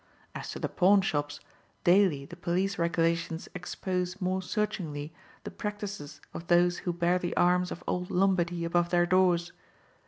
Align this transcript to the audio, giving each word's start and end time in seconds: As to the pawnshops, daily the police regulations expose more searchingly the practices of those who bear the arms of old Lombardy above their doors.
As 0.33 0.49
to 0.49 0.57
the 0.57 0.67
pawnshops, 0.67 1.39
daily 1.83 2.25
the 2.25 2.35
police 2.35 2.79
regulations 2.79 3.47
expose 3.53 4.19
more 4.19 4.41
searchingly 4.41 5.13
the 5.43 5.51
practices 5.51 6.19
of 6.33 6.47
those 6.47 6.79
who 6.89 6.91
bear 6.91 7.19
the 7.19 7.37
arms 7.37 7.71
of 7.71 7.83
old 7.85 8.09
Lombardy 8.09 8.65
above 8.65 8.89
their 8.89 9.05
doors. 9.05 9.51